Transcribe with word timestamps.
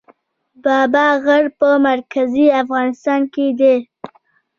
بابا 0.63 1.07
غر 1.23 1.45
په 1.59 1.69
مرکزي 1.87 2.47
افغانستان 2.63 3.21
کې 3.33 3.45
دی 3.59 3.75